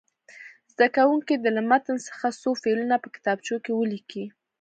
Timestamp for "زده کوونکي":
0.73-1.33